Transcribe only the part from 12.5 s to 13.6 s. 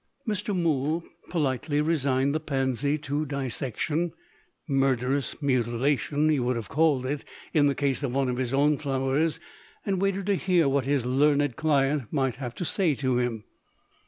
to say to him.